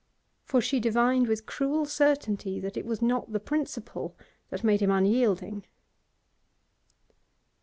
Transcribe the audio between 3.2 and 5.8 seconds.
the principle that made him unyielding.